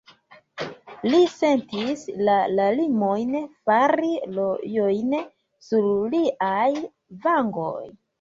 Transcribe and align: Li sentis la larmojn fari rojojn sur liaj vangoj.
Li 1.09 1.17
sentis 1.33 2.05
la 2.29 2.37
larmojn 2.59 3.35
fari 3.71 4.09
rojojn 4.39 5.13
sur 5.67 5.87
liaj 6.15 6.65
vangoj. 7.27 7.85